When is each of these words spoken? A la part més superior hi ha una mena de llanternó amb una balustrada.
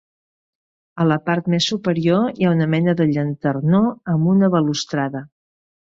A 1.03 1.05
la 1.09 1.17
part 1.27 1.49
més 1.53 1.67
superior 1.73 2.25
hi 2.41 2.47
ha 2.47 2.55
una 2.55 2.69
mena 2.75 2.97
de 3.03 3.07
llanternó 3.13 3.83
amb 4.15 4.33
una 4.35 4.51
balustrada. 4.57 5.27